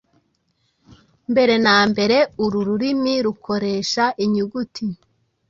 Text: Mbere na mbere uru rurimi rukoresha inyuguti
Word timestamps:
Mbere 1.31 1.55
na 1.65 1.77
mbere 1.89 2.17
uru 2.43 2.59
rurimi 2.67 3.13
rukoresha 3.25 4.03
inyuguti 4.23 4.85